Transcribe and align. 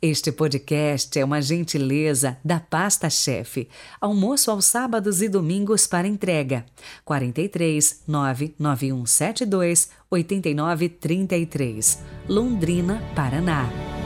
Este 0.00 0.30
podcast 0.30 1.18
é 1.18 1.24
uma 1.24 1.42
gentileza 1.42 2.38
da 2.44 2.60
Pasta 2.60 3.10
Chefe. 3.10 3.68
Almoço 4.00 4.48
aos 4.48 4.64
sábados 4.64 5.20
e 5.20 5.28
domingos 5.28 5.88
para 5.88 6.06
entrega. 6.06 6.64
43 7.04 8.04
99172 8.06 9.88
8933, 10.08 11.98
Londrina, 12.28 13.02
Paraná. 13.16 13.97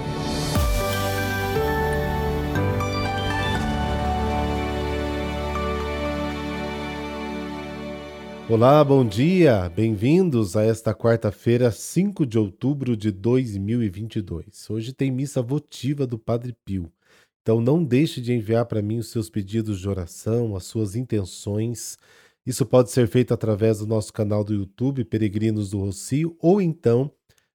Olá, 8.51 8.83
bom 8.83 9.07
dia! 9.07 9.69
Bem-vindos 9.69 10.57
a 10.57 10.65
esta 10.65 10.93
quarta-feira, 10.93 11.71
5 11.71 12.27
de 12.27 12.37
outubro 12.37 12.97
de 12.97 13.13
2022. 13.13 14.69
Hoje 14.69 14.93
tem 14.93 15.13
missa 15.13 15.41
votiva 15.41 16.07
do 16.07 16.19
Padre 16.19 16.55
Pio. 16.65 16.93
Então 17.41 17.61
não 17.61 17.83
deixe 17.83 18.21
de 18.21 18.33
enviar 18.33 18.67
para 18.67 18.83
mim 18.83 18.99
os 18.99 19.11
seus 19.11 19.31
pedidos 19.31 19.81
de 19.81 19.89
oração, 19.89 20.57
as 20.57 20.65
suas 20.65 20.97
intenções. 20.97 21.97
Isso 22.45 22.67
pode 22.67 22.91
ser 22.91 23.07
feito 23.07 23.33
através 23.33 23.79
do 23.79 23.87
nosso 23.87 24.13
canal 24.13 24.43
do 24.43 24.53
YouTube, 24.53 25.05
Peregrinos 25.05 25.71
do 25.71 25.79
Rocio, 25.79 26.37
ou 26.41 26.61
então 26.61 27.11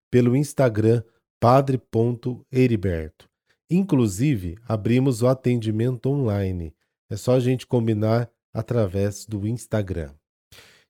pelo 0.10 0.38
Instagram, 0.38 1.04
padre.heriberto. 1.40 3.30
Inclusive, 3.70 4.56
abrimos 4.66 5.22
o 5.22 5.28
atendimento 5.28 6.08
online. 6.10 6.74
É 7.10 7.18
só 7.18 7.34
a 7.34 7.40
gente 7.42 7.68
combinar 7.68 8.32
através 8.54 9.26
do 9.26 9.46
Instagram. 9.46 10.14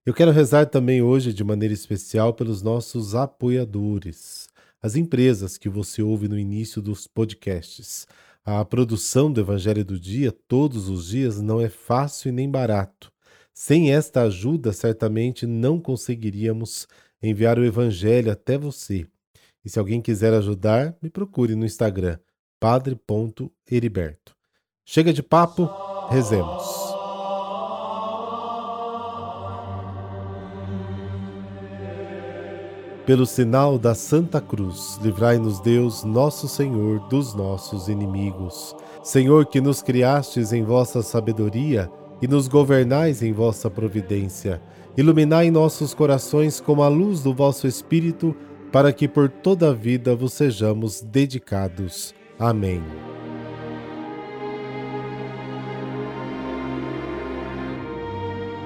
Eu 0.07 0.13
quero 0.13 0.31
rezar 0.31 0.67
também 0.67 1.01
hoje 1.01 1.33
de 1.33 1.43
maneira 1.43 1.73
especial 1.73 2.33
pelos 2.33 2.61
nossos 2.61 3.13
apoiadores, 3.13 4.47
as 4.81 4.95
empresas 4.95 5.57
que 5.57 5.67
você 5.67 6.01
ouve 6.01 6.29
no 6.29 6.39
início 6.39 6.81
dos 6.81 7.07
podcasts. 7.07 8.07
A 8.45 8.63
produção 8.63 9.29
do 9.29 9.41
Evangelho 9.41 9.83
do 9.83 9.99
Dia 9.99 10.31
todos 10.31 10.87
os 10.87 11.09
dias 11.09 11.41
não 11.41 11.59
é 11.59 11.67
fácil 11.67 12.29
e 12.29 12.31
nem 12.31 12.49
barato. 12.49 13.11
Sem 13.53 13.91
esta 13.91 14.21
ajuda, 14.21 14.71
certamente 14.71 15.45
não 15.45 15.77
conseguiríamos 15.77 16.87
enviar 17.21 17.59
o 17.59 17.65
Evangelho 17.65 18.31
até 18.31 18.57
você. 18.57 19.05
E 19.65 19.69
se 19.69 19.77
alguém 19.77 20.01
quiser 20.01 20.33
ajudar, 20.33 20.95
me 21.01 21.09
procure 21.09 21.53
no 21.53 21.65
Instagram, 21.65 22.17
padre.heriberto. 22.61 24.33
Chega 24.85 25.11
de 25.11 25.21
papo, 25.21 25.69
rezemos. 26.09 26.96
Pelo 33.07 33.25
sinal 33.25 33.79
da 33.79 33.95
Santa 33.95 34.41
Cruz, 34.41 34.99
livrai-nos 35.01 35.61
Deus, 35.61 36.03
nosso 36.03 36.45
Senhor, 36.45 36.99
dos 37.07 37.33
nossos 37.33 37.87
inimigos. 37.87 38.75
Senhor, 39.01 39.45
que 39.45 39.61
nos 39.61 39.81
criastes 39.81 40.51
em 40.51 40.61
vossa 40.61 41.01
sabedoria 41.01 41.89
e 42.21 42.27
nos 42.27 42.49
governais 42.49 43.23
em 43.23 43.31
vossa 43.31 43.69
providência, 43.69 44.61
iluminai 44.97 45.49
nossos 45.49 45.93
corações 45.93 46.59
com 46.59 46.83
a 46.83 46.89
luz 46.89 47.23
do 47.23 47.33
vosso 47.33 47.65
Espírito, 47.65 48.35
para 48.73 48.91
que 48.91 49.07
por 49.07 49.29
toda 49.29 49.69
a 49.69 49.73
vida 49.73 50.13
vos 50.13 50.33
sejamos 50.33 50.99
dedicados. 50.99 52.13
Amém. 52.37 52.83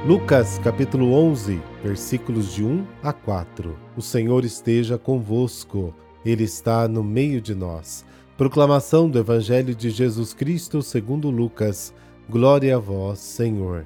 Lucas 0.07 0.59
capítulo 0.63 1.13
11, 1.13 1.61
versículos 1.83 2.53
de 2.53 2.63
1 2.63 2.85
a 3.01 3.11
4. 3.11 3.77
O 3.97 4.01
Senhor 4.01 4.45
esteja 4.45 4.97
convosco, 4.97 5.93
Ele 6.23 6.43
está 6.43 6.87
no 6.87 7.03
meio 7.03 7.41
de 7.41 7.55
nós. 7.55 8.05
Proclamação 8.37 9.09
do 9.09 9.19
Evangelho 9.19 9.75
de 9.75 9.89
Jesus 9.89 10.33
Cristo 10.33 10.81
segundo 10.81 11.29
Lucas. 11.29 11.93
Glória 12.29 12.75
a 12.75 12.79
vós, 12.79 13.19
Senhor. 13.19 13.85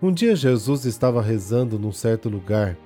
Um 0.00 0.12
dia 0.12 0.36
Jesus 0.36 0.84
estava 0.84 1.20
rezando 1.20 1.78
num 1.78 1.92
certo 1.92 2.28
lugar. 2.28 2.76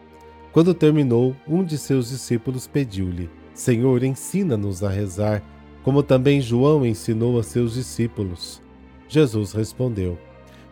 Quando 0.53 0.75
terminou, 0.75 1.35
um 1.47 1.63
de 1.63 1.79
seus 1.79 2.11
discípulos 2.11 2.67
pediu-lhe: 2.67 3.31
Senhor, 3.55 4.03
ensina-nos 4.03 4.83
a 4.83 4.89
rezar, 4.89 5.43
como 5.83 6.03
também 6.03 6.41
João 6.41 6.85
ensinou 6.85 7.39
a 7.39 7.43
seus 7.43 7.75
discípulos. 7.75 8.61
Jesus 9.09 9.53
respondeu: 9.53 10.19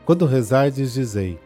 Quando 0.05 0.27
rezardes, 0.27 0.95
dizei: 0.95 1.39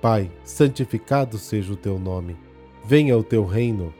Pai, 0.00 0.30
santificado 0.44 1.38
seja 1.38 1.72
o 1.72 1.76
teu 1.76 1.98
nome. 1.98 2.36
Venha 2.84 3.16
o 3.18 3.24
teu 3.24 3.44
reino. 3.44 3.92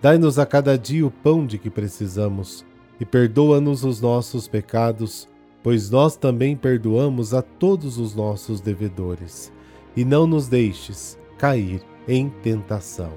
Dai-nos 0.00 0.38
a 0.38 0.46
cada 0.46 0.76
dia 0.78 1.06
o 1.06 1.10
pão 1.10 1.46
de 1.46 1.58
que 1.58 1.70
precisamos 1.70 2.64
e 2.98 3.04
perdoa-nos 3.04 3.84
os 3.84 4.00
nossos 4.00 4.48
pecados, 4.48 5.28
pois 5.62 5.90
nós 5.90 6.16
também 6.16 6.56
perdoamos 6.56 7.34
a 7.34 7.42
todos 7.42 7.98
os 7.98 8.14
nossos 8.14 8.60
devedores. 8.60 9.52
E 9.96 10.04
não 10.04 10.26
nos 10.26 10.48
deixes 10.48 11.18
cair 11.38 11.82
em 12.08 12.28
tentação. 12.28 13.12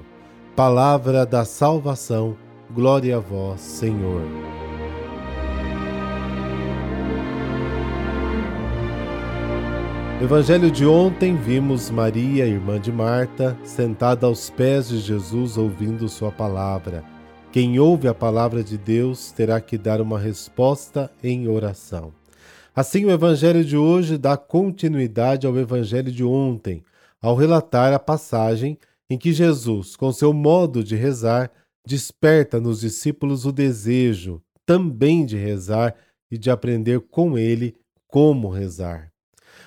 Palavra 0.54 1.24
da 1.24 1.44
salvação, 1.44 2.36
glória 2.74 3.16
a 3.16 3.20
vós, 3.20 3.60
Senhor. 3.60 4.22
No 10.18 10.24
Evangelho 10.24 10.68
de 10.68 10.84
ontem, 10.84 11.36
vimos 11.36 11.90
Maria, 11.90 12.44
irmã 12.44 12.80
de 12.80 12.90
Marta, 12.90 13.56
sentada 13.62 14.26
aos 14.26 14.50
pés 14.50 14.88
de 14.88 14.98
Jesus 14.98 15.56
ouvindo 15.56 16.08
Sua 16.08 16.32
palavra. 16.32 17.04
Quem 17.52 17.78
ouve 17.78 18.08
a 18.08 18.14
palavra 18.14 18.64
de 18.64 18.76
Deus 18.76 19.30
terá 19.30 19.60
que 19.60 19.78
dar 19.78 20.00
uma 20.00 20.18
resposta 20.18 21.08
em 21.22 21.46
oração. 21.46 22.12
Assim, 22.74 23.04
o 23.04 23.12
Evangelho 23.12 23.64
de 23.64 23.76
hoje 23.76 24.18
dá 24.18 24.36
continuidade 24.36 25.46
ao 25.46 25.56
Evangelho 25.56 26.10
de 26.10 26.24
ontem, 26.24 26.82
ao 27.22 27.36
relatar 27.36 27.92
a 27.92 27.98
passagem 28.00 28.76
em 29.08 29.16
que 29.16 29.32
Jesus, 29.32 29.94
com 29.94 30.10
seu 30.10 30.32
modo 30.32 30.82
de 30.82 30.96
rezar, 30.96 31.48
desperta 31.86 32.58
nos 32.58 32.80
discípulos 32.80 33.46
o 33.46 33.52
desejo 33.52 34.42
também 34.66 35.24
de 35.24 35.36
rezar 35.36 35.94
e 36.28 36.36
de 36.36 36.50
aprender 36.50 36.98
com 37.02 37.38
ele 37.38 37.76
como 38.08 38.48
rezar. 38.48 39.12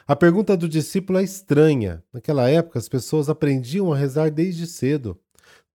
A 0.07 0.15
pergunta 0.15 0.57
do 0.57 0.67
discípulo 0.67 1.19
é 1.19 1.23
estranha. 1.23 2.03
Naquela 2.11 2.49
época, 2.49 2.79
as 2.79 2.89
pessoas 2.89 3.29
aprendiam 3.29 3.93
a 3.93 3.97
rezar 3.97 4.31
desde 4.31 4.65
cedo. 4.65 5.17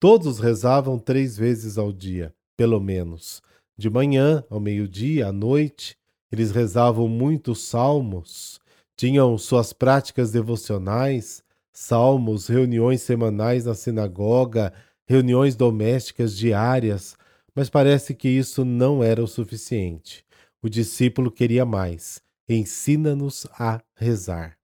Todos 0.01 0.41
rezavam 0.41 0.99
três 0.99 1.37
vezes 1.37 1.79
ao 1.79 1.93
dia, 1.93 2.35
pelo 2.57 2.81
menos. 2.81 3.41
De 3.79 3.89
manhã, 3.89 4.45
ao 4.51 4.59
meio-dia, 4.59 5.29
à 5.29 5.33
noite, 5.33 5.97
eles 6.31 6.51
rezavam 6.51 7.09
muitos 7.09 7.63
salmos, 7.63 8.59
tinham 8.97 9.39
suas 9.39 9.73
práticas 9.73 10.33
devocionais, 10.33 11.43
salmos, 11.73 12.49
reuniões 12.49 13.03
semanais 13.03 13.65
na 13.65 13.75
sinagoga, 13.75 14.73
reuniões 15.07 15.55
domésticas 15.55 16.37
diárias, 16.37 17.17
mas 17.55 17.71
parece 17.71 18.15
que 18.15 18.29
isso 18.29 18.65
não 18.65 19.05
era 19.05 19.23
o 19.23 19.29
suficiente. 19.29 20.25
O 20.61 20.69
discípulo 20.69 21.31
queria 21.31 21.65
mais 21.65 22.26
ensina-nos 22.49 23.47
a 23.59 23.81
rezar. 23.95 24.57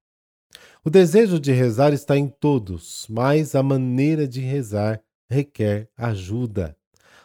O 0.85 0.91
desejo 0.91 1.39
de 1.39 1.53
rezar 1.53 1.93
está 1.93 2.17
em 2.17 2.29
todos, 2.29 3.07
mas 3.09 3.55
a 3.55 3.63
maneira 3.63 4.27
de 4.27 4.41
rezar 4.41 5.01
requer 5.31 5.89
ajuda. 5.97 6.77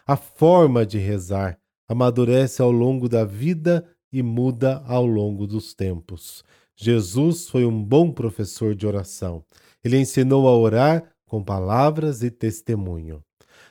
A 0.06 0.16
forma 0.16 0.86
de 0.86 0.98
rezar 0.98 1.58
amadurece 1.88 2.62
ao 2.62 2.70
longo 2.70 3.08
da 3.08 3.24
vida 3.24 3.84
e 4.12 4.22
muda 4.22 4.82
ao 4.86 5.04
longo 5.04 5.46
dos 5.46 5.74
tempos. 5.74 6.44
Jesus 6.76 7.48
foi 7.48 7.64
um 7.64 7.82
bom 7.82 8.12
professor 8.12 8.74
de 8.74 8.86
oração. 8.86 9.44
Ele 9.82 9.98
ensinou 9.98 10.48
a 10.48 10.56
orar 10.56 11.12
com 11.26 11.42
palavras 11.42 12.22
e 12.22 12.30
testemunho. 12.30 13.22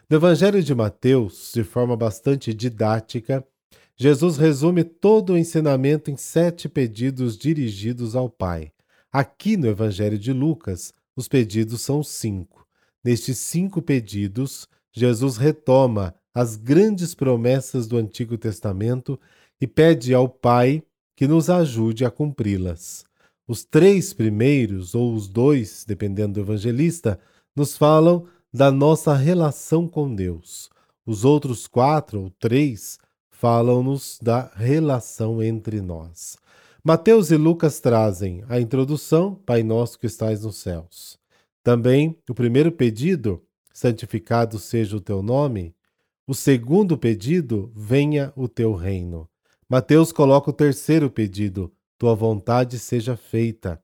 No 0.09 0.17
Evangelho 0.17 0.61
de 0.61 0.75
Mateus, 0.75 1.51
de 1.53 1.63
forma 1.63 1.95
bastante 1.95 2.53
didática, 2.53 3.45
Jesus 3.99 4.37
resume 4.37 4.83
todo 4.83 5.33
o 5.33 5.37
ensinamento 5.37 6.11
em 6.11 6.15
sete 6.15 6.69
pedidos 6.69 7.35
dirigidos 7.35 8.15
ao 8.15 8.29
Pai. 8.29 8.71
Aqui 9.11 9.57
no 9.57 9.65
Evangelho 9.65 10.19
de 10.19 10.31
Lucas, 10.31 10.93
os 11.15 11.27
pedidos 11.27 11.81
são 11.81 12.03
cinco. 12.03 12.67
Nestes 13.03 13.39
cinco 13.39 13.81
pedidos, 13.81 14.67
Jesus 14.93 15.37
retoma 15.37 16.13
as 16.31 16.55
grandes 16.55 17.15
promessas 17.15 17.87
do 17.87 17.97
Antigo 17.97 18.37
Testamento 18.37 19.19
e 19.59 19.65
pede 19.65 20.13
ao 20.13 20.29
Pai 20.29 20.83
que 21.15 21.27
nos 21.27 21.49
ajude 21.49 22.05
a 22.05 22.11
cumpri-las. 22.11 23.03
Os 23.47 23.65
três 23.65 24.13
primeiros, 24.13 24.93
ou 24.93 25.15
os 25.15 25.27
dois, 25.27 25.83
dependendo 25.87 26.33
do 26.33 26.41
evangelista, 26.41 27.19
nos 27.55 27.75
falam 27.75 28.27
da 28.53 28.69
nossa 28.69 29.15
relação 29.15 29.87
com 29.87 30.13
Deus. 30.13 30.69
Os 31.03 31.25
outros 31.25 31.65
quatro, 31.65 32.21
ou 32.21 32.29
três, 32.29 32.99
falam-nos 33.39 34.17
da 34.19 34.51
relação 34.55 35.43
entre 35.43 35.79
nós. 35.79 36.37
Mateus 36.83 37.29
e 37.29 37.37
Lucas 37.37 37.79
trazem 37.79 38.43
a 38.49 38.59
introdução, 38.59 39.35
Pai 39.35 39.61
Nosso 39.61 39.99
que 39.99 40.07
estais 40.07 40.43
nos 40.43 40.57
céus. 40.57 41.19
Também 41.63 42.17
o 42.27 42.33
primeiro 42.33 42.71
pedido, 42.71 43.43
santificado 43.71 44.57
seja 44.57 44.97
o 44.97 45.01
teu 45.01 45.21
nome. 45.21 45.75
O 46.25 46.33
segundo 46.33 46.97
pedido, 46.97 47.71
venha 47.75 48.33
o 48.35 48.47
teu 48.47 48.73
reino. 48.73 49.29
Mateus 49.69 50.11
coloca 50.11 50.49
o 50.49 50.53
terceiro 50.53 51.09
pedido: 51.09 51.71
Tua 51.97 52.15
vontade 52.15 52.79
seja 52.79 53.15
feita. 53.15 53.79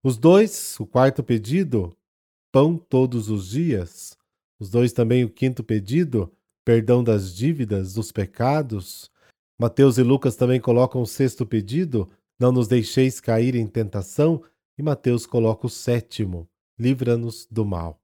Os 0.00 0.16
dois, 0.16 0.78
o 0.78 0.86
quarto 0.86 1.24
pedido, 1.24 1.92
pão 2.52 2.76
todos 2.76 3.28
os 3.28 3.48
dias. 3.48 4.16
Os 4.60 4.70
dois 4.70 4.92
também, 4.92 5.24
o 5.24 5.28
quinto 5.28 5.64
pedido, 5.64 6.32
perdão 6.66 7.04
das 7.04 7.32
dívidas, 7.32 7.94
dos 7.94 8.10
pecados. 8.10 9.08
Mateus 9.56 9.98
e 9.98 10.02
Lucas 10.02 10.34
também 10.34 10.60
colocam 10.60 11.00
o 11.00 11.06
sexto 11.06 11.46
pedido, 11.46 12.10
não 12.40 12.50
nos 12.50 12.66
deixeis 12.66 13.20
cair 13.20 13.54
em 13.54 13.68
tentação. 13.68 14.42
E 14.76 14.82
Mateus 14.82 15.24
coloca 15.24 15.68
o 15.68 15.70
sétimo, 15.70 16.46
livra-nos 16.76 17.46
do 17.48 17.64
mal. 17.64 18.02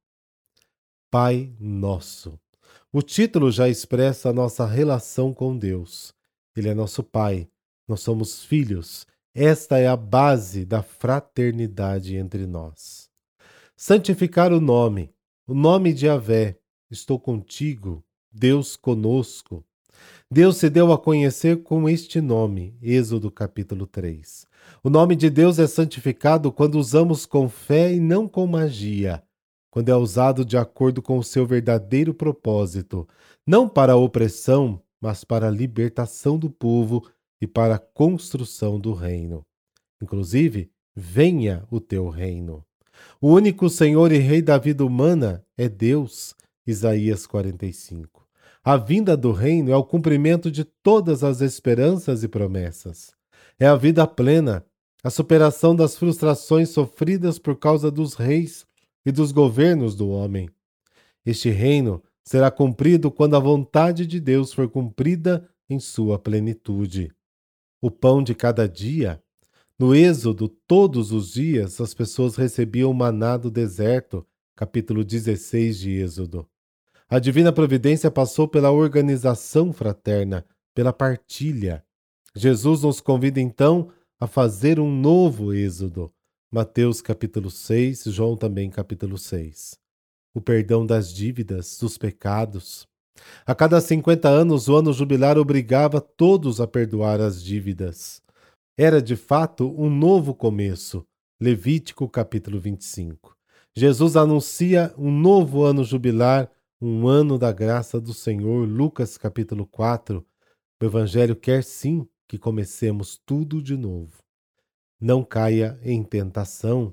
Pai 1.10 1.52
Nosso. 1.58 2.38
O 2.92 3.02
título 3.02 3.50
já 3.50 3.68
expressa 3.68 4.30
a 4.30 4.32
nossa 4.32 4.64
relação 4.64 5.34
com 5.34 5.58
Deus. 5.58 6.14
Ele 6.56 6.68
é 6.68 6.74
nosso 6.74 7.02
Pai, 7.02 7.48
nós 7.88 8.00
somos 8.00 8.44
filhos. 8.44 9.06
Esta 9.34 9.78
é 9.78 9.88
a 9.88 9.96
base 9.96 10.64
da 10.64 10.82
fraternidade 10.82 12.16
entre 12.16 12.46
nós. 12.46 13.10
Santificar 13.74 14.52
o 14.52 14.60
nome, 14.60 15.12
o 15.46 15.54
nome 15.54 15.92
de 15.92 16.08
Avé, 16.08 16.58
estou 16.90 17.18
contigo, 17.18 18.04
Deus 18.32 18.76
conosco. 18.76 19.62
Deus 20.30 20.56
se 20.56 20.70
deu 20.70 20.90
a 20.90 20.98
conhecer 20.98 21.62
com 21.62 21.86
este 21.86 22.18
nome, 22.18 22.74
Êxodo 22.80 23.30
capítulo 23.30 23.86
3. 23.86 24.46
O 24.82 24.88
nome 24.88 25.14
de 25.14 25.28
Deus 25.28 25.58
é 25.58 25.66
santificado 25.66 26.50
quando 26.50 26.76
usamos 26.76 27.26
com 27.26 27.48
fé 27.48 27.92
e 27.92 28.00
não 28.00 28.26
com 28.26 28.46
magia, 28.46 29.22
quando 29.70 29.90
é 29.90 29.94
usado 29.94 30.44
de 30.46 30.56
acordo 30.56 31.02
com 31.02 31.18
o 31.18 31.22
seu 31.24 31.46
verdadeiro 31.46 32.14
propósito, 32.14 33.06
não 33.46 33.68
para 33.68 33.92
a 33.92 33.96
opressão, 33.96 34.80
mas 34.98 35.24
para 35.24 35.48
a 35.48 35.50
libertação 35.50 36.38
do 36.38 36.48
povo 36.48 37.06
e 37.38 37.46
para 37.46 37.74
a 37.74 37.78
construção 37.78 38.80
do 38.80 38.94
reino. 38.94 39.44
Inclusive, 40.00 40.70
venha 40.96 41.66
o 41.70 41.78
teu 41.78 42.08
reino. 42.08 42.64
O 43.20 43.28
único 43.32 43.68
Senhor 43.68 44.10
e 44.10 44.18
Rei 44.18 44.40
da 44.40 44.56
vida 44.56 44.84
humana 44.84 45.44
é 45.56 45.68
Deus. 45.68 46.34
Isaías 46.66 47.26
45. 47.26 48.21
A 48.64 48.76
vinda 48.76 49.16
do 49.16 49.32
reino 49.32 49.72
é 49.72 49.76
o 49.76 49.82
cumprimento 49.82 50.48
de 50.48 50.62
todas 50.62 51.24
as 51.24 51.40
esperanças 51.40 52.22
e 52.22 52.28
promessas. 52.28 53.12
É 53.58 53.66
a 53.66 53.74
vida 53.74 54.06
plena, 54.06 54.64
a 55.02 55.10
superação 55.10 55.74
das 55.74 55.96
frustrações 55.96 56.68
sofridas 56.68 57.40
por 57.40 57.58
causa 57.58 57.90
dos 57.90 58.14
reis 58.14 58.64
e 59.04 59.10
dos 59.10 59.32
governos 59.32 59.96
do 59.96 60.08
homem. 60.08 60.48
Este 61.26 61.50
reino 61.50 62.00
será 62.24 62.52
cumprido 62.52 63.10
quando 63.10 63.34
a 63.34 63.40
vontade 63.40 64.06
de 64.06 64.20
Deus 64.20 64.52
for 64.52 64.68
cumprida 64.68 65.48
em 65.68 65.80
sua 65.80 66.16
plenitude. 66.16 67.10
O 67.80 67.90
pão 67.90 68.22
de 68.22 68.32
cada 68.32 68.68
dia. 68.68 69.20
No 69.76 69.92
Êxodo, 69.92 70.48
todos 70.68 71.10
os 71.10 71.32
dias 71.32 71.80
as 71.80 71.92
pessoas 71.94 72.36
recebiam 72.36 72.92
o 72.92 72.94
maná 72.94 73.36
do 73.36 73.50
deserto, 73.50 74.24
capítulo 74.54 75.02
16 75.02 75.80
de 75.80 75.90
Êxodo. 75.90 76.51
A 77.12 77.18
divina 77.18 77.52
providência 77.52 78.10
passou 78.10 78.48
pela 78.48 78.70
organização 78.70 79.70
fraterna, 79.70 80.46
pela 80.74 80.94
partilha. 80.94 81.84
Jesus 82.34 82.82
nos 82.82 83.02
convida 83.02 83.38
então 83.38 83.92
a 84.18 84.26
fazer 84.26 84.80
um 84.80 84.90
novo 84.90 85.52
Êxodo. 85.52 86.10
Mateus 86.50 87.02
capítulo 87.02 87.50
6, 87.50 88.04
João 88.06 88.34
também 88.34 88.70
capítulo 88.70 89.18
6 89.18 89.82
o 90.34 90.40
perdão 90.40 90.86
das 90.86 91.12
dívidas, 91.12 91.78
dos 91.78 91.98
pecados. 91.98 92.86
A 93.44 93.54
cada 93.54 93.80
50 93.80 94.28
anos, 94.28 94.68
o 94.68 94.76
ano 94.76 94.92
jubilar 94.92 95.38
obrigava 95.38 96.00
todos 96.00 96.60
a 96.60 96.66
perdoar 96.66 97.20
as 97.20 97.42
dívidas. 97.42 98.22
Era 98.76 99.02
de 99.02 99.16
fato 99.16 99.74
um 99.78 99.90
novo 99.90 100.34
começo. 100.34 101.04
Levítico 101.40 102.08
capítulo 102.08 102.58
25. 102.58 103.36
Jesus 103.76 104.16
anuncia 104.16 104.94
um 104.96 105.10
novo 105.10 105.64
ano 105.64 105.84
jubilar, 105.84 106.50
um 106.82 107.06
ano 107.06 107.38
da 107.38 107.52
graça 107.52 108.00
do 108.00 108.12
Senhor. 108.12 108.66
Lucas 108.66 109.16
capítulo 109.16 109.64
4. 109.64 110.26
O 110.80 110.84
Evangelho 110.84 111.36
quer 111.36 111.62
sim 111.62 112.08
que 112.26 112.36
comecemos 112.36 113.20
tudo 113.24 113.62
de 113.62 113.76
novo. 113.76 114.20
Não 115.00 115.22
caia 115.22 115.78
em 115.84 116.02
tentação. 116.02 116.92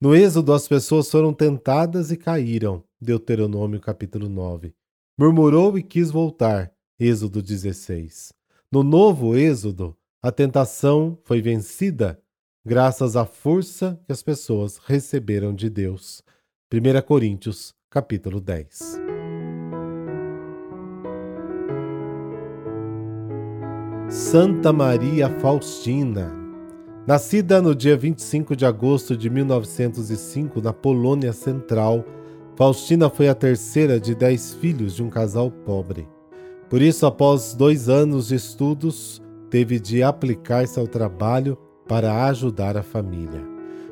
No 0.00 0.14
Êxodo, 0.14 0.52
as 0.52 0.68
pessoas 0.68 1.10
foram 1.10 1.34
tentadas 1.34 2.12
e 2.12 2.16
caíram. 2.16 2.84
Deuteronômio 3.00 3.80
capítulo 3.80 4.28
9. 4.28 4.72
Murmurou 5.18 5.76
e 5.76 5.82
quis 5.82 6.10
voltar. 6.12 6.72
Êxodo 6.98 7.42
16. 7.42 8.32
No 8.70 8.84
novo 8.84 9.36
Êxodo, 9.36 9.96
a 10.22 10.30
tentação 10.30 11.18
foi 11.24 11.40
vencida 11.40 12.20
graças 12.64 13.16
à 13.16 13.24
força 13.24 14.00
que 14.06 14.12
as 14.12 14.22
pessoas 14.22 14.76
receberam 14.76 15.52
de 15.52 15.68
Deus. 15.68 16.22
1 16.72 17.02
Coríntios 17.02 17.74
capítulo 17.90 18.40
10. 18.40 19.05
Santa 24.16 24.72
Maria 24.72 25.28
Faustina 25.28 26.32
Nascida 27.06 27.60
no 27.60 27.74
dia 27.74 27.98
25 27.98 28.56
de 28.56 28.64
agosto 28.64 29.14
de 29.14 29.28
1905 29.28 30.58
na 30.62 30.72
Polônia 30.72 31.34
Central, 31.34 32.02
Faustina 32.56 33.10
foi 33.10 33.28
a 33.28 33.34
terceira 33.34 34.00
de 34.00 34.14
dez 34.14 34.54
filhos 34.54 34.94
de 34.96 35.02
um 35.02 35.10
casal 35.10 35.50
pobre. 35.50 36.08
Por 36.70 36.80
isso, 36.80 37.04
após 37.04 37.54
dois 37.54 37.90
anos 37.90 38.28
de 38.28 38.36
estudos, 38.36 39.22
teve 39.50 39.78
de 39.78 40.02
aplicar-se 40.02 40.80
ao 40.80 40.88
trabalho 40.88 41.58
para 41.86 42.24
ajudar 42.24 42.74
a 42.74 42.82
família. 42.82 43.46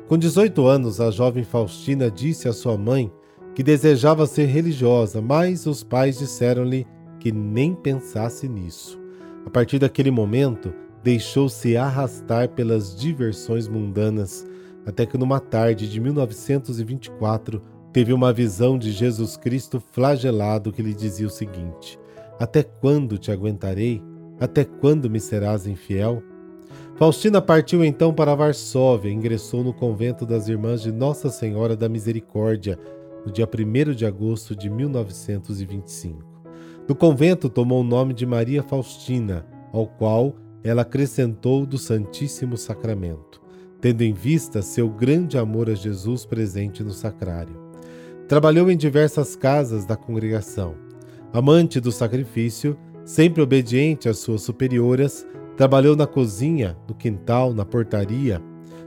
Com 0.07 0.17
18 0.17 0.65
anos, 0.65 0.99
a 0.99 1.11
jovem 1.11 1.43
Faustina 1.43 2.09
disse 2.09 2.49
à 2.49 2.51
sua 2.51 2.75
mãe 2.75 3.13
que 3.53 3.61
desejava 3.61 4.25
ser 4.25 4.45
religiosa, 4.47 5.21
mas 5.21 5.67
os 5.67 5.83
pais 5.83 6.17
disseram-lhe 6.17 6.87
que 7.19 7.31
nem 7.31 7.75
pensasse 7.75 8.49
nisso. 8.49 9.04
A 9.45 9.49
partir 9.49 9.79
daquele 9.79 10.11
momento, 10.11 10.73
deixou-se 11.03 11.77
arrastar 11.77 12.49
pelas 12.49 12.95
diversões 12.95 13.67
mundanas, 13.67 14.45
até 14.85 15.05
que 15.05 15.17
numa 15.17 15.39
tarde 15.39 15.87
de 15.87 15.99
1924 15.99 17.61
teve 17.93 18.11
uma 18.11 18.33
visão 18.33 18.77
de 18.77 18.91
Jesus 18.91 19.37
Cristo 19.37 19.79
flagelado 19.79 20.71
que 20.71 20.81
lhe 20.81 20.93
dizia 20.93 21.27
o 21.27 21.29
seguinte: 21.29 21.97
Até 22.39 22.63
quando 22.63 23.17
te 23.17 23.31
aguentarei? 23.31 24.01
Até 24.39 24.65
quando 24.65 25.09
me 25.09 25.19
serás 25.19 25.65
infiel? 25.65 26.21
Faustina 26.95 27.41
partiu 27.41 27.85
então 27.85 28.13
para 28.13 28.35
Varsóvia 28.35 29.09
e 29.09 29.13
ingressou 29.13 29.63
no 29.63 29.73
convento 29.73 30.25
das 30.25 30.47
Irmãs 30.47 30.81
de 30.81 30.91
Nossa 30.91 31.29
Senhora 31.29 31.75
da 31.75 31.87
Misericórdia 31.87 32.79
no 33.25 33.31
dia 33.31 33.47
1 33.47 33.93
de 33.93 34.05
agosto 34.05 34.55
de 34.55 34.69
1925. 34.69 36.34
No 36.87 36.93
convento 36.93 37.49
tomou 37.49 37.81
o 37.81 37.83
nome 37.83 38.13
de 38.13 38.27
Maria 38.27 38.61
Faustina, 38.61 39.43
ao 39.73 39.87
qual 39.87 40.35
ela 40.63 40.83
acrescentou 40.83 41.65
do 41.65 41.79
Santíssimo 41.79 42.55
Sacramento, 42.55 43.41
tendo 43.81 44.03
em 44.03 44.13
vista 44.13 44.61
seu 44.61 44.87
grande 44.87 45.35
amor 45.35 45.67
a 45.67 45.73
Jesus 45.73 46.27
presente 46.27 46.83
no 46.83 46.91
sacrário. 46.91 47.59
Trabalhou 48.27 48.69
em 48.69 48.77
diversas 48.77 49.35
casas 49.35 49.83
da 49.83 49.95
congregação. 49.95 50.75
Amante 51.33 51.79
do 51.79 51.91
sacrifício, 51.91 52.77
sempre 53.03 53.41
obediente 53.41 54.07
às 54.07 54.19
suas 54.19 54.43
superioras, 54.43 55.25
trabalhou 55.57 55.95
na 55.95 56.05
cozinha, 56.05 56.77
no 56.87 56.93
quintal, 56.93 57.51
na 57.51 57.65
portaria, 57.65 58.39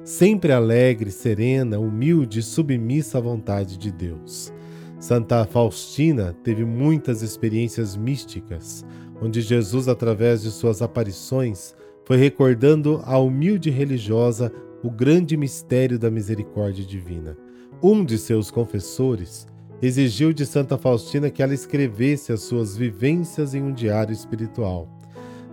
sempre 0.04 0.52
alegre, 0.52 1.10
serena, 1.10 1.80
humilde 1.80 2.38
e 2.38 2.42
submissa 2.42 3.18
à 3.18 3.20
vontade 3.20 3.76
de 3.76 3.90
Deus. 3.90 4.52
Santa 5.00 5.44
Faustina 5.44 6.34
teve 6.42 6.64
muitas 6.64 7.22
experiências 7.22 7.96
místicas, 7.96 8.84
onde 9.22 9.40
Jesus, 9.40 9.86
através 9.86 10.42
de 10.42 10.50
suas 10.50 10.82
aparições, 10.82 11.72
foi 12.04 12.16
recordando 12.16 13.00
à 13.04 13.16
humilde 13.16 13.70
religiosa 13.70 14.52
o 14.82 14.90
grande 14.90 15.36
mistério 15.36 15.98
da 15.98 16.10
misericórdia 16.10 16.84
divina. 16.84 17.36
Um 17.80 18.04
de 18.04 18.18
seus 18.18 18.50
confessores 18.50 19.46
exigiu 19.80 20.32
de 20.32 20.44
Santa 20.44 20.76
Faustina 20.76 21.30
que 21.30 21.42
ela 21.42 21.54
escrevesse 21.54 22.32
as 22.32 22.40
suas 22.40 22.76
vivências 22.76 23.54
em 23.54 23.62
um 23.62 23.72
diário 23.72 24.12
espiritual. 24.12 24.88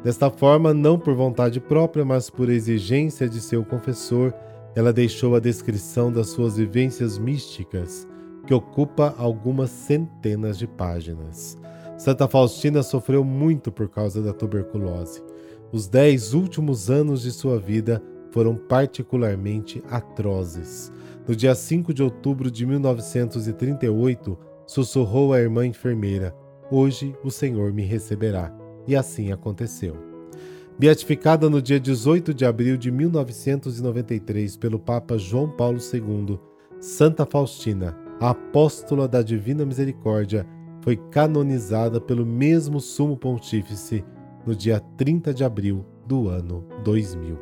Desta 0.04 0.32
forma, 0.32 0.74
não 0.74 0.98
por 0.98 1.14
vontade 1.14 1.60
própria, 1.60 2.04
mas 2.04 2.32
por 2.32 2.50
exigência 2.50 3.30
de 3.30 3.40
seu 3.40 3.64
confessor, 3.64 4.34
ela 4.76 4.92
deixou 4.92 5.36
a 5.36 5.40
descrição 5.40 6.12
das 6.12 6.30
suas 6.30 6.58
vivências 6.58 7.18
místicas, 7.18 8.08
que 8.46 8.54
ocupa 8.54 9.16
algumas 9.18 9.70
centenas 9.70 10.58
de 10.58 10.68
páginas. 10.68 11.58
Santa 11.98 12.28
Faustina 12.28 12.84
sofreu 12.84 13.24
muito 13.24 13.72
por 13.72 13.90
causa 13.90 14.22
da 14.22 14.34
tuberculose. 14.34 15.24
Os 15.72 15.88
dez 15.88 16.34
últimos 16.34 16.90
anos 16.90 17.22
de 17.22 17.32
sua 17.32 17.60
vida 17.60 18.02
foram 18.32 18.56
particularmente 18.56 19.82
atrozes. 19.90 20.92
No 21.28 21.36
dia 21.36 21.56
5 21.56 21.94
de 21.94 22.04
outubro 22.04 22.52
de 22.52 22.66
1938, 22.66 24.38
sussurrou 24.68 25.34
a 25.34 25.40
irmã 25.40 25.66
enfermeira: 25.66 26.36
Hoje 26.70 27.16
o 27.24 27.32
Senhor 27.32 27.74
me 27.74 27.84
receberá. 27.84 28.54
E 28.88 28.96
assim 28.96 29.32
aconteceu. 29.32 29.96
beatificada 30.78 31.50
no 31.50 31.62
dia 31.62 31.80
18 31.80 32.34
de 32.34 32.46
abril 32.46 32.78
de 32.78 32.92
1993 32.92 34.58
pelo 34.58 34.78
Papa 34.78 35.18
João 35.18 35.50
Paulo 35.50 35.80
II, 35.80 36.38
Santa 36.80 37.26
Faustina, 37.26 37.98
a 38.20 38.30
apóstola 38.30 39.08
da 39.08 39.22
Divina 39.22 39.66
Misericórdia, 39.66 40.48
foi 40.82 40.96
canonizada 40.96 42.00
pelo 42.00 42.26
mesmo 42.26 42.80
Sumo 42.80 43.18
Pontífice 43.18 44.06
no 44.46 44.56
dia 44.56 44.80
30 44.98 45.34
de 45.34 45.44
abril 45.44 45.84
do 46.06 46.30
ano 46.30 46.64
2000. 46.84 47.38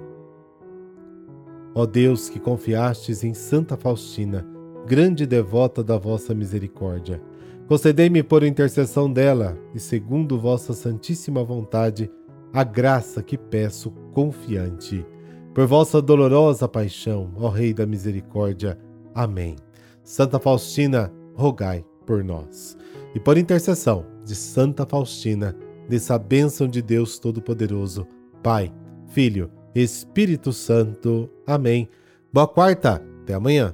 Ó 1.76 1.86
Deus 1.86 2.30
que 2.30 2.40
confiastes 2.40 3.24
em 3.24 3.34
Santa 3.34 3.76
Faustina, 3.76 4.46
grande 4.86 5.26
devota 5.26 5.84
da 5.84 5.98
vossa 5.98 6.34
misericórdia, 6.34 7.22
concedei-me 7.68 8.24
por 8.24 8.44
intercessão 8.44 9.12
dela 9.12 9.58
e 9.74 9.80
segundo 9.80 10.40
vossa 10.40 10.74
santíssima 10.74 11.44
vontade, 11.44 12.12
a 12.54 12.64
graça 12.64 13.24
que 13.24 13.38
peço 13.38 13.92
confiante. 14.14 15.06
Por 15.54 15.66
vossa 15.66 16.02
dolorosa 16.02 16.68
paixão, 16.68 17.32
ó 17.36 17.50
Rei 17.50 17.74
da 17.74 17.86
Misericórdia. 17.86 18.78
Amém. 19.14 19.56
Santa 20.04 20.40
Faustina, 20.40 21.12
rogai 21.36 21.84
por 22.06 22.24
nós. 22.24 22.78
E 23.16 23.20
por 23.20 23.38
intercessão 23.38 24.06
de 24.26 24.36
Santa 24.36 24.86
Faustina, 24.86 25.56
dessa 25.88 26.18
bênção 26.18 26.68
de 26.68 26.82
Deus 26.82 27.20
Todo-Poderoso, 27.20 28.08
Pai, 28.42 28.74
Filho, 29.08 29.52
Espírito 29.76 30.52
Santo. 30.52 31.30
Amém. 31.46 31.90
Boa 32.32 32.48
quarta, 32.48 33.02
até 33.22 33.34
amanhã. 33.34 33.74